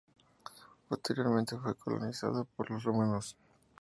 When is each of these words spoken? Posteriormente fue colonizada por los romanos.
Posteriormente 0.87 1.59
fue 1.59 1.75
colonizada 1.75 2.43
por 2.43 2.71
los 2.71 2.81
romanos. 2.81 3.37